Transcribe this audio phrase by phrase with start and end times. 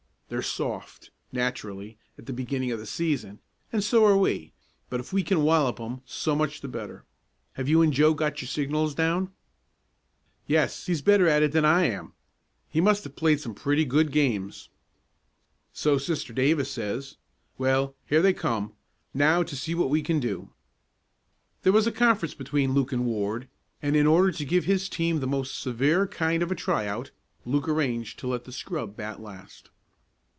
[0.31, 3.39] They're soft, naturally at the beginning of the season,
[3.73, 4.53] and so are we,
[4.89, 7.03] but if we can wallop 'em, so much the better.
[7.55, 9.33] Have you and Joe got your signals down?"
[10.47, 12.13] "Yes, he's better at that than I am.
[12.69, 14.69] He must have played some pretty good games."
[15.73, 17.17] "So Sister Davis says.
[17.57, 18.71] Well, here they come.
[19.13, 20.53] Now to see what we can do?"
[21.63, 23.49] There was a conference between Luke and Ward,
[23.81, 27.11] and in order to give his team the most severe kind of a try out,
[27.43, 29.71] Luke arranged to let the scrub bat last.